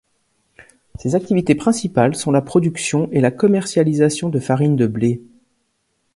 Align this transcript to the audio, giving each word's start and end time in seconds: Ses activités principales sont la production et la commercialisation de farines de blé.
Ses 0.97 1.13
activités 1.13 1.53
principales 1.53 2.15
sont 2.15 2.31
la 2.31 2.41
production 2.41 3.07
et 3.11 3.21
la 3.21 3.29
commercialisation 3.29 4.29
de 4.29 4.39
farines 4.39 4.75
de 4.75 4.87
blé. 4.87 5.21